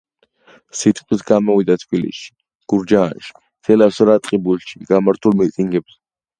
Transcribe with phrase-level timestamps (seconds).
[0.77, 2.33] სიტყვით გამოვიდა თბილისში,
[2.75, 3.31] გურჯაანში,
[3.71, 6.05] თელავსა და ტყიბულში გამართულ მიტინგებზე.